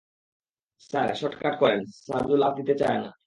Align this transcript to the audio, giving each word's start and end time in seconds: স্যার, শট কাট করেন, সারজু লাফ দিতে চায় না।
স্যার, 0.81 1.07
শট 1.15 1.33
কাট 1.41 1.55
করেন, 1.59 1.81
সারজু 2.05 2.35
লাফ 2.37 2.53
দিতে 2.59 2.73
চায় 2.81 2.99
না। 3.03 3.11